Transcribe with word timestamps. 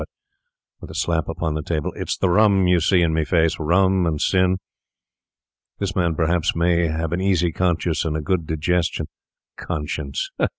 But,' 0.01 0.09
with 0.79 0.89
a 0.89 0.95
slap 0.95 1.29
upon 1.29 1.53
the 1.53 1.61
table, 1.61 1.93
'it's 1.95 2.17
the 2.17 2.27
rum 2.31 2.65
you 2.65 2.79
see 2.79 3.03
in 3.03 3.13
my 3.13 3.23
face—rum 3.23 4.07
and 4.07 4.19
sin. 4.19 4.57
This 5.77 5.95
man, 5.95 6.15
perhaps, 6.15 6.55
may 6.55 6.87
have 6.87 7.11
an 7.11 7.21
easy 7.21 7.51
conscience 7.51 8.03
and 8.03 8.17
a 8.17 8.21
good 8.21 8.47
digestion. 8.47 9.09
Conscience! 9.57 10.31